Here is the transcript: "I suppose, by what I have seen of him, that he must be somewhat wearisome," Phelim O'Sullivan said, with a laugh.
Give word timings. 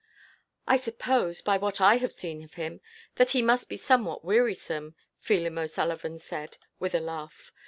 "I 0.67 0.77
suppose, 0.77 1.43
by 1.43 1.59
what 1.59 1.79
I 1.79 1.97
have 1.97 2.11
seen 2.11 2.43
of 2.43 2.55
him, 2.55 2.81
that 3.17 3.29
he 3.29 3.43
must 3.43 3.69
be 3.69 3.77
somewhat 3.77 4.25
wearisome," 4.25 4.95
Phelim 5.19 5.59
O'Sullivan 5.59 6.17
said, 6.17 6.57
with 6.79 6.95
a 6.95 6.99
laugh. 6.99 7.51